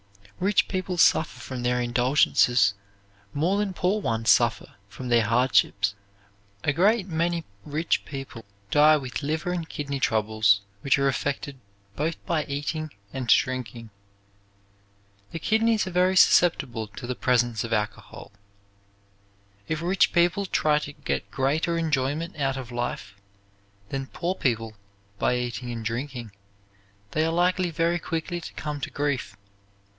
[0.39, 2.73] Rich people suffer from their indulgences
[3.31, 5.93] more than poor ones suffer from their hardships.
[6.63, 11.59] A great many rich people die with liver and kidney troubles which are effected
[11.95, 13.91] both by eating and drinking.
[15.31, 18.31] The kidneys are very susceptible to the presence of alcohol.
[19.67, 23.13] If rich people try to get greater enjoyment out of life
[23.89, 24.73] than poor people
[25.19, 26.31] by eating and drinking,
[27.11, 29.37] they are likely very quickly to come to grief.